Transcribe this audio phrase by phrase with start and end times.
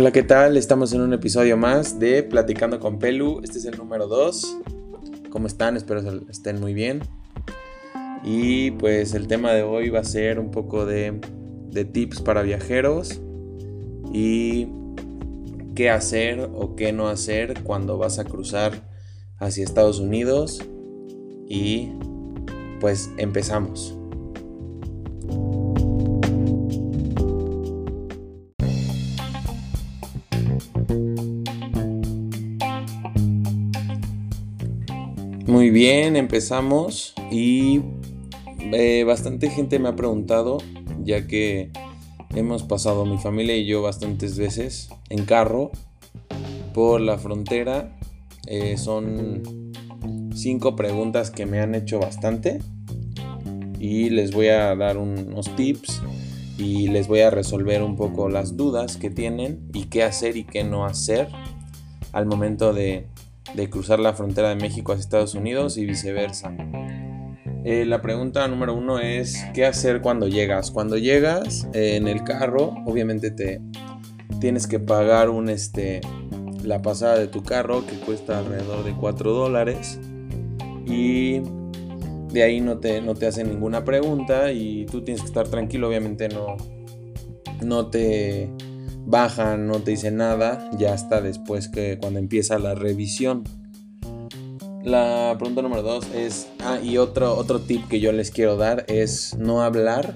[0.00, 0.56] Hola, ¿qué tal?
[0.56, 3.40] Estamos en un episodio más de Platicando con Pelu.
[3.42, 4.58] Este es el número 2.
[5.28, 5.76] ¿Cómo están?
[5.76, 6.00] Espero
[6.30, 7.00] estén muy bien.
[8.22, 11.20] Y pues el tema de hoy va a ser un poco de,
[11.72, 13.20] de tips para viajeros
[14.12, 14.68] y
[15.74, 18.88] qué hacer o qué no hacer cuando vas a cruzar
[19.38, 20.60] hacia Estados Unidos.
[21.48, 21.88] Y
[22.78, 23.97] pues empezamos.
[35.68, 37.82] Muy bien, empezamos y
[38.72, 40.56] eh, bastante gente me ha preguntado,
[41.04, 41.72] ya que
[42.34, 45.70] hemos pasado mi familia y yo bastantes veces en carro
[46.72, 47.98] por la frontera.
[48.46, 49.42] Eh, son
[50.34, 52.60] cinco preguntas que me han hecho bastante
[53.78, 56.00] y les voy a dar unos tips
[56.56, 60.44] y les voy a resolver un poco las dudas que tienen y qué hacer y
[60.44, 61.28] qué no hacer
[62.14, 63.04] al momento de
[63.54, 66.54] de cruzar la frontera de México hacia Estados Unidos y viceversa.
[67.64, 70.70] Eh, la pregunta número uno es, ¿qué hacer cuando llegas?
[70.70, 73.60] Cuando llegas eh, en el carro, obviamente te
[74.40, 76.00] tienes que pagar un, este,
[76.62, 79.98] la pasada de tu carro que cuesta alrededor de 4 dólares
[80.86, 81.40] y
[82.32, 85.88] de ahí no te, no te hacen ninguna pregunta y tú tienes que estar tranquilo,
[85.88, 86.56] obviamente no,
[87.62, 88.50] no te
[89.08, 93.42] bajan, no te dicen nada, ya está después que cuando empieza la revisión.
[94.84, 98.84] La pregunta número dos es, ah, y otro, otro tip que yo les quiero dar
[98.86, 100.14] es no hablar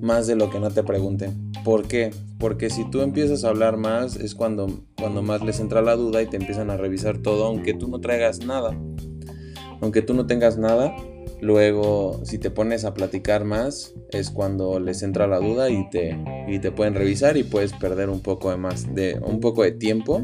[0.00, 1.52] más de lo que no te pregunten.
[1.62, 2.10] ¿Por qué?
[2.38, 6.22] Porque si tú empiezas a hablar más es cuando, cuando más les entra la duda
[6.22, 8.76] y te empiezan a revisar todo, aunque tú no traigas nada.
[9.82, 10.94] Aunque tú no tengas nada,
[11.42, 16.16] Luego, si te pones a platicar más, es cuando les entra la duda y te,
[16.46, 19.72] y te pueden revisar y puedes perder un poco de más de un poco de
[19.72, 20.22] tiempo.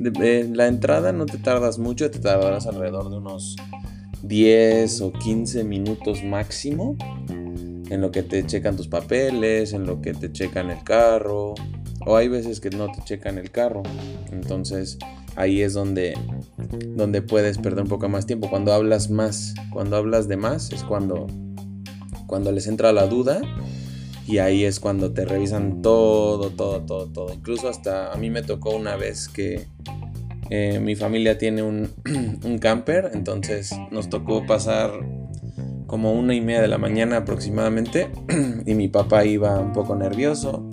[0.00, 3.54] De, la entrada no te tardas mucho, te tardarás alrededor de unos
[4.24, 6.96] 10 o 15 minutos máximo
[7.28, 11.54] en lo que te checan tus papeles, en lo que te checan el carro,
[12.08, 13.82] o hay veces que no te checan el carro.
[14.32, 14.96] Entonces,
[15.36, 16.14] ahí es donde,
[16.96, 18.48] donde puedes perder un poco más tiempo.
[18.48, 21.26] Cuando hablas más, cuando hablas de más es cuando,
[22.26, 23.42] cuando les entra la duda
[24.26, 27.34] y ahí es cuando te revisan todo, todo, todo, todo.
[27.34, 29.66] Incluso hasta a mí me tocó una vez que
[30.48, 31.90] eh, mi familia tiene un,
[32.42, 34.92] un camper, entonces nos tocó pasar
[35.86, 38.10] como una y media de la mañana aproximadamente
[38.64, 40.66] y mi papá iba un poco nervioso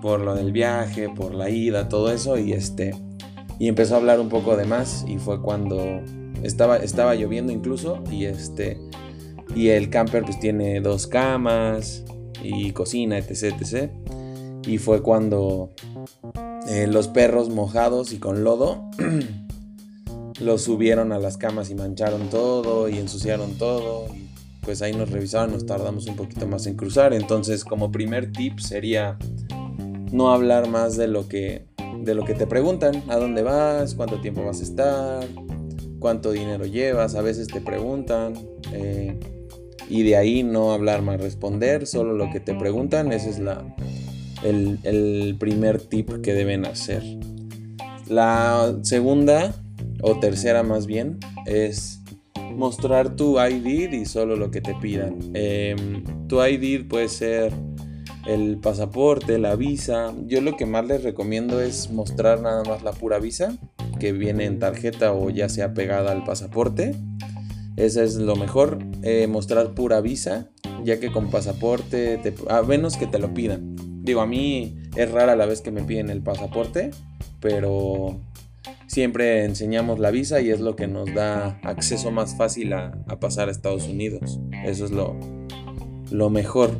[0.00, 2.94] por lo del viaje, por la ida, todo eso y este
[3.58, 6.00] y empezó a hablar un poco de más y fue cuando
[6.42, 8.78] estaba, estaba lloviendo incluso y este
[9.54, 12.04] y el camper pues tiene dos camas
[12.42, 13.90] y cocina etc etc
[14.66, 15.70] y fue cuando
[16.68, 18.84] eh, los perros mojados y con lodo
[20.40, 24.28] los subieron a las camas y mancharon todo y ensuciaron todo y
[24.62, 27.14] pues ahí nos revisaron nos tardamos un poquito más en cruzar.
[27.14, 29.16] Entonces como primer tip sería
[30.12, 31.66] no hablar más de lo que
[32.02, 35.26] de lo que te preguntan, a dónde vas, cuánto tiempo vas a estar,
[35.98, 38.34] cuánto dinero llevas, a veces te preguntan.
[38.72, 39.18] Eh,
[39.88, 43.74] y de ahí no hablar más, responder solo lo que te preguntan, ese es la,
[44.44, 47.02] el, el primer tip que deben hacer.
[48.08, 49.54] La segunda
[50.02, 52.00] o tercera más bien es
[52.54, 55.18] mostrar tu ID y solo lo que te pidan.
[55.34, 57.52] Em, tu ID puede ser
[58.26, 60.14] el pasaporte, la visa.
[60.26, 63.56] Yo lo que más les recomiendo es mostrar nada más la pura visa,
[63.98, 66.94] que viene en tarjeta o ya sea pegada al pasaporte.
[67.76, 70.48] Ese es lo mejor, eh, mostrar pura visa,
[70.82, 73.76] ya que con pasaporte, a menos que te lo pidan.
[74.02, 76.90] Digo, a mí es rara la vez que me piden el pasaporte,
[77.40, 78.20] pero
[78.88, 83.48] siempre enseñamos la visa y es lo que nos da acceso más fácil a, pasar
[83.48, 84.40] a Estados Unidos.
[84.64, 85.16] Eso es lo,
[86.10, 86.72] lo mejor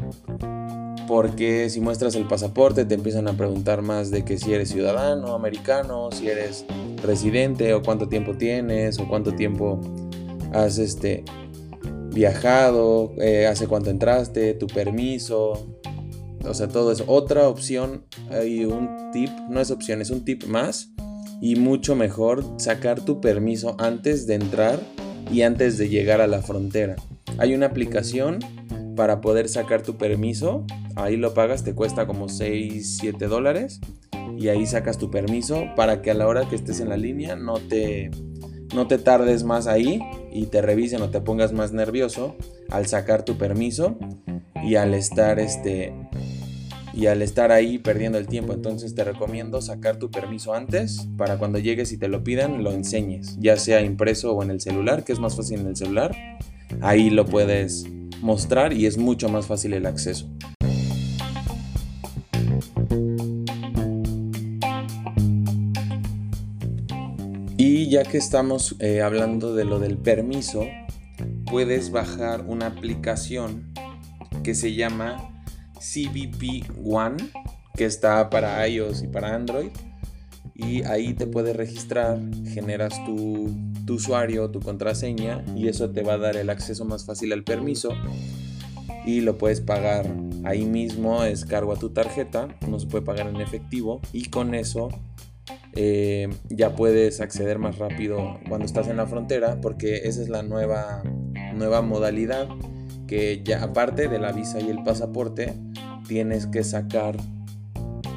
[1.08, 5.34] porque si muestras el pasaporte te empiezan a preguntar más de que si eres ciudadano
[5.34, 6.66] americano, si eres
[7.02, 9.80] residente o cuánto tiempo tienes o cuánto tiempo
[10.52, 11.24] has este,
[12.12, 15.66] viajado, eh, hace cuánto entraste, tu permiso,
[16.44, 17.04] o sea, todo eso.
[17.06, 20.90] Otra opción hay un tip, no es opción, es un tip más
[21.40, 24.78] y mucho mejor sacar tu permiso antes de entrar
[25.32, 26.96] y antes de llegar a la frontera.
[27.38, 28.40] Hay una aplicación
[28.98, 30.66] para poder sacar tu permiso.
[30.98, 33.80] Ahí lo pagas, te cuesta como 6, 7 dólares.
[34.36, 37.36] Y ahí sacas tu permiso para que a la hora que estés en la línea
[37.36, 38.10] no te,
[38.74, 40.00] no te tardes más ahí
[40.32, 42.36] y te revisen o te pongas más nervioso
[42.68, 43.96] al sacar tu permiso
[44.64, 45.94] y al estar este
[46.92, 48.52] y al estar ahí perdiendo el tiempo.
[48.52, 52.72] Entonces te recomiendo sacar tu permiso antes para cuando llegues y te lo pidan lo
[52.72, 56.16] enseñes, ya sea impreso o en el celular, que es más fácil en el celular.
[56.80, 57.86] Ahí lo puedes
[58.20, 60.28] mostrar y es mucho más fácil el acceso.
[67.88, 70.66] Ya que estamos eh, hablando de lo del permiso,
[71.50, 73.72] puedes bajar una aplicación
[74.42, 75.42] que se llama
[75.76, 77.16] CBP One,
[77.74, 79.70] que está para iOS y para Android.
[80.54, 82.20] Y ahí te puedes registrar,
[82.52, 83.56] generas tu,
[83.86, 87.42] tu usuario, tu contraseña y eso te va a dar el acceso más fácil al
[87.42, 87.94] permiso
[89.06, 90.14] y lo puedes pagar
[90.44, 94.54] ahí mismo, es cargo a tu tarjeta, no se puede pagar en efectivo y con
[94.54, 94.90] eso
[95.80, 100.42] eh, ya puedes acceder más rápido cuando estás en la frontera porque esa es la
[100.42, 101.04] nueva,
[101.54, 102.48] nueva modalidad
[103.06, 105.54] que ya aparte de la visa y el pasaporte
[106.08, 107.16] tienes que sacar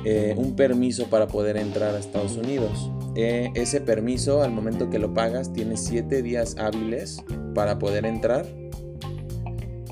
[0.06, 2.90] eh, un permiso para poder entrar a Estados Unidos.
[3.16, 7.24] Eh, ese permiso al momento que lo pagas tienes 7 días hábiles
[7.54, 8.44] para poder entrar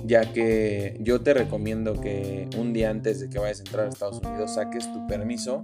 [0.05, 3.89] ya que yo te recomiendo que un día antes de que vayas a entrar a
[3.89, 5.63] Estados Unidos saques tu permiso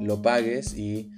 [0.00, 1.10] lo pagues y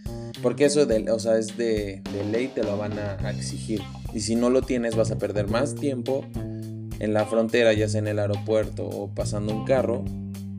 [0.43, 3.83] porque eso de, o sea, es de, ley, te lo van a, exigir.
[4.15, 8.01] Y si no lo tienes vas a perder más tiempo en la frontera, ya sea
[8.01, 10.05] en el aeropuerto o pasando un carro,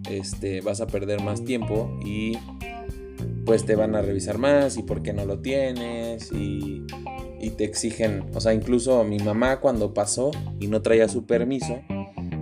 [0.09, 2.37] este, vas a perder más tiempo y
[3.45, 6.85] pues te van a revisar más y por qué no lo tienes y,
[7.39, 11.81] y te exigen, o sea, incluso mi mamá cuando pasó y no traía su permiso,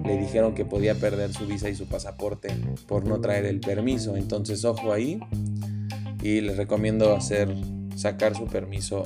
[0.10, 2.50] le dijeron que podía perder su visa y su pasaporte
[2.88, 4.18] por no traer el permiso.
[4.18, 5.20] Entonces, ojo ahí,
[6.22, 7.56] y les recomiendo hacer
[7.96, 9.04] sacar su permiso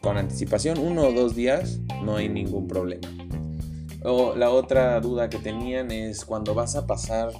[0.00, 3.08] con anticipación, uno o dos días, no hay ningún problema.
[4.02, 7.30] O la otra duda que tenían es cuando vas a pasar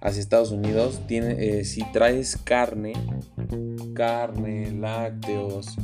[0.00, 2.92] hacia Estados Unidos, tiene, eh, si traes carne,
[3.94, 5.76] carne, lácteos,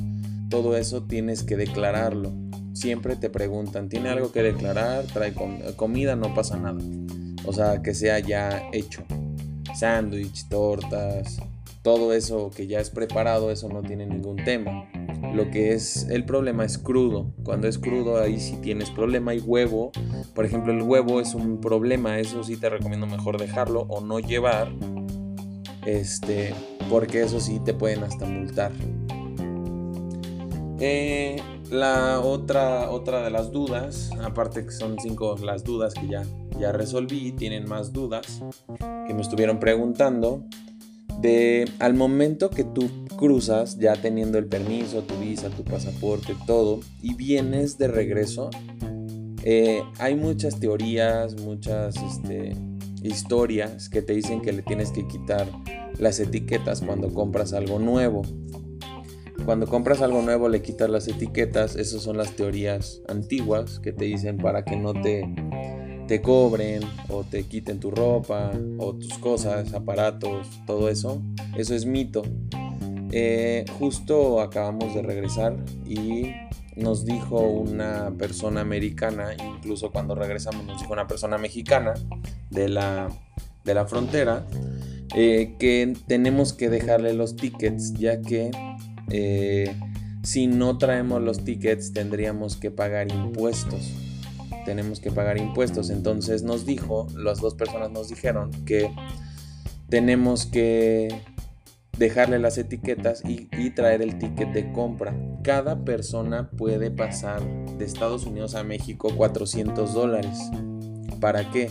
[0.51, 2.33] todo eso tienes que declararlo.
[2.75, 5.05] Siempre te preguntan, ¿tiene algo que declarar?
[5.07, 5.35] Trae
[5.77, 6.81] comida, no pasa nada.
[7.45, 9.03] O sea, que sea ya hecho.
[9.75, 11.39] Sándwich, tortas,
[11.83, 14.89] todo eso que ya es preparado, eso no tiene ningún tema.
[15.35, 17.33] Lo que es el problema es crudo.
[17.43, 19.35] Cuando es crudo ahí sí tienes problema.
[19.35, 19.91] Y huevo,
[20.35, 22.19] por ejemplo, el huevo es un problema.
[22.19, 24.71] Eso sí te recomiendo mejor dejarlo o no llevar.
[25.85, 26.55] Este,
[26.89, 28.73] porque eso sí te pueden hasta multar.
[30.79, 31.37] Eh,
[31.71, 36.25] la otra, otra de las dudas, aparte que son cinco las dudas que ya,
[36.59, 38.43] ya resolví, tienen más dudas
[39.07, 40.45] que me estuvieron preguntando
[41.21, 46.81] de al momento que tú cruzas, ya teniendo el permiso, tu visa, tu pasaporte, todo,
[47.01, 48.51] y vienes de regreso,
[49.45, 52.57] eh, hay muchas teorías, muchas este,
[53.03, 55.47] historias que te dicen que le tienes que quitar
[55.99, 58.23] las etiquetas cuando compras algo nuevo.
[59.45, 64.05] Cuando compras algo nuevo le quitas las etiquetas, esas son las teorías antiguas que te
[64.05, 65.25] dicen para que no te
[66.13, 71.23] te cobren o te quiten tu ropa o tus cosas, aparatos, todo eso.
[71.57, 72.21] Eso es mito.
[73.13, 75.57] Eh, justo acabamos de regresar
[75.87, 76.35] y
[76.77, 81.95] nos dijo una persona americana, incluso cuando regresamos nos dijo una persona mexicana
[82.51, 83.09] de la,
[83.65, 84.45] de la frontera,
[85.17, 88.51] eh, que tenemos que dejarle los tickets ya que
[89.09, 89.75] eh,
[90.23, 93.91] si no traemos los tickets tendríamos que pagar impuestos
[94.65, 95.91] tenemos que pagar impuestos.
[95.91, 98.91] Entonces nos dijo, las dos personas nos dijeron que
[99.89, 101.09] tenemos que
[101.99, 105.15] dejarle las etiquetas y, traer el ticket de compra.
[105.43, 107.43] Cada persona puede pasar
[107.79, 110.39] de Estados Unidos a México 400 dólares.
[111.21, 111.71] ¿Para qué?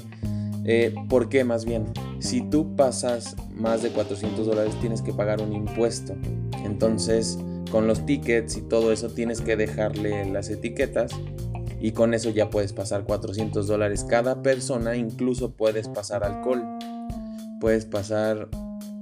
[0.63, 1.85] Eh, ¿Por qué más bien?
[2.19, 6.15] Si tú pasas más de 400 dólares tienes que pagar un impuesto.
[6.63, 7.37] Entonces,
[7.71, 11.11] con los tickets y todo eso tienes que dejarle las etiquetas
[11.81, 16.63] y con eso ya puedes pasar 400 dólares cada persona, incluso puedes pasar alcohol.
[17.59, 18.49] Puedes pasar,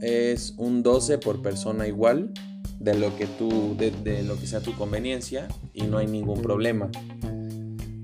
[0.02, 2.32] es un 12 por persona igual
[2.80, 6.90] de lo que tú, de, lo que sea tu conveniencia y no hay ningún problema.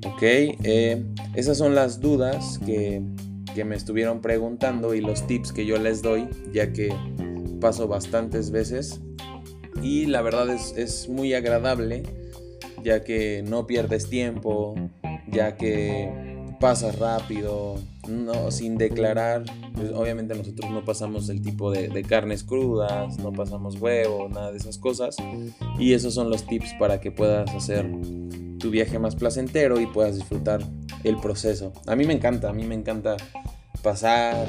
[0.06, 1.04] Ok, eh,
[1.36, 3.02] esas son las dudas que,
[3.54, 6.94] que me estuvieron preguntando y los tips que yo les doy, ya que
[7.62, 9.00] paso bastantes veces
[9.82, 12.04] y la verdad es, es muy agradable
[12.86, 14.76] ya que no pierdes tiempo,
[15.28, 16.08] ya que
[16.60, 19.44] pasas rápido, no, sin declarar.
[19.74, 24.58] Pues obviamente nosotros no pasamos el tipo de, carnes crudas, no pasamos huevo, nada de
[24.58, 25.18] esas cosas.
[25.80, 27.90] Y esos son los tips para que puedas hacer
[28.60, 30.62] tu viaje más placentero y puedas disfrutar
[31.04, 31.74] el proceso.
[31.88, 33.18] A mí me encanta, a mí me encanta
[33.82, 34.46] pasar,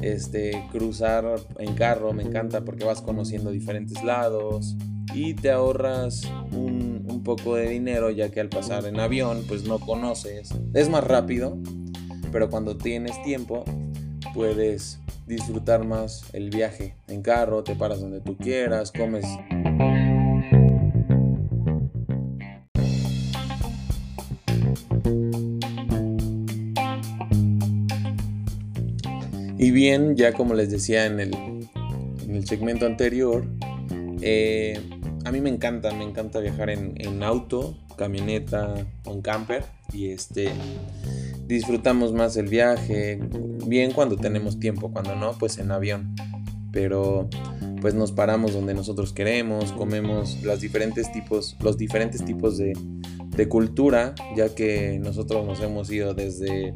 [0.00, 1.24] este, cruzar
[1.58, 4.76] en carro, me encanta porque vas conociendo diferentes lados
[5.14, 6.79] y te ahorras un,
[7.20, 11.04] un poco de dinero ya que al pasar en avión pues no conoces, es más
[11.04, 11.58] rápido,
[12.32, 13.62] pero cuando tienes tiempo
[14.32, 19.26] puedes disfrutar más el viaje en carro, te paras donde tú quieras, comes.
[29.58, 33.44] Y bien, ya como les decía en el, en el segmento anterior,
[34.22, 34.80] eh,
[35.24, 38.74] a mí me encanta, me encanta viajar en, auto, camioneta
[39.04, 39.64] o en camper.
[39.92, 40.50] Y este
[41.46, 43.20] disfrutamos más el viaje,
[43.66, 46.14] bien cuando tenemos tiempo, cuando no, pues en avión.
[46.72, 47.28] Pero
[47.80, 52.72] pues nos paramos donde nosotros queremos, comemos los diferentes tipos, los diferentes tipos de,
[53.30, 56.74] de cultura, ya que nosotros nos hemos ido desde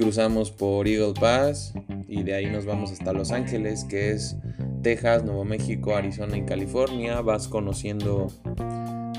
[0.00, 1.74] cruzamos por Eagle Pass
[2.08, 4.34] y de ahí nos vamos hasta Los Ángeles, que es
[4.82, 7.20] Texas, Nuevo México, Arizona y California.
[7.20, 8.28] Vas conociendo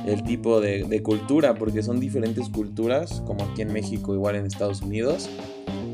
[0.08, 4.82] el tipo de, cultura, porque son diferentes culturas, como aquí en México, igual en Estados
[4.82, 5.30] Unidos.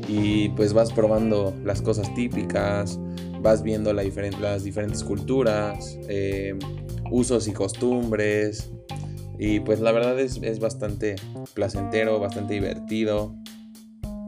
[0.08, 2.98] Y pues vas probando las cosas típicas,
[3.42, 4.04] vas viendo la
[4.40, 6.58] las diferentes culturas, eh,
[7.10, 8.70] usos y costumbres.
[9.38, 11.16] Y pues la verdad es, es bastante
[11.52, 13.36] placentero, bastante divertido.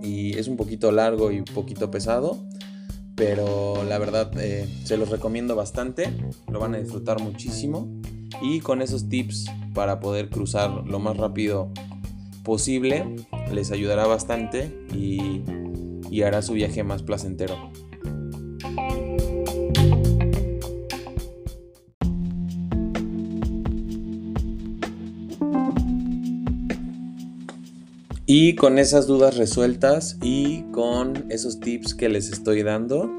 [0.02, 2.38] Y es un poquito largo y un poquito pesado.
[3.14, 6.11] Pero la verdad eh, se los recomiendo bastante.
[6.50, 7.88] Lo van a disfrutar muchísimo.
[8.42, 11.71] Y con esos tips para poder cruzar lo más rápido
[12.42, 13.16] posible
[13.52, 15.42] les ayudará bastante y,
[16.11, 17.71] y hará su viaje más placentero.
[28.33, 33.11] Y con esas dudas resueltas y con esos tips que les estoy dando,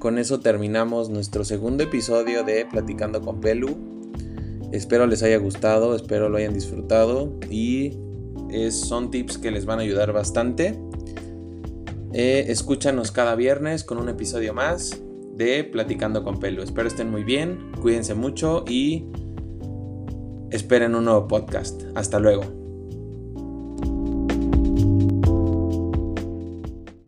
[0.00, 3.76] con eso terminamos nuestro segundo episodio de Platicando con Pelu.
[4.72, 7.96] Espero les haya gustado, espero lo hayan disfrutado y
[8.72, 10.76] son tips que les van a ayudar bastante.
[12.12, 15.00] Eh, escúchanos cada viernes con un episodio más
[15.36, 16.64] de Platicando con Pelu.
[16.64, 19.06] Espero estén muy bien, cuídense mucho y
[20.50, 21.84] esperen un nuevo podcast.
[21.94, 22.61] Hasta luego.